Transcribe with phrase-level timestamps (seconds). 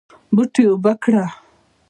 [0.35, 1.25] بوټي اوبه کړه